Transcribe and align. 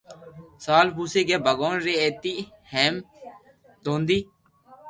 سوال 0.63 0.87
پوسي 0.95 1.21
ڪي 1.27 1.35
ڀگوان 1.45 1.75
ري 1.85 1.93
ايتي 2.03 2.35
ھيم 2.71 2.95
دوندي 3.83 4.19